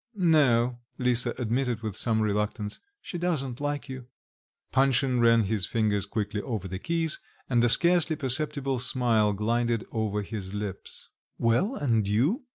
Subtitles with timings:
[0.15, 4.07] "No," Lisa admitted with some reluctance, "she doesn't like you."
[4.73, 10.23] Panshin ran his fingers quickly over the keys, and a scarcely perceptible smile glided over
[10.23, 11.09] his lips.
[11.37, 12.45] "Well, and you?"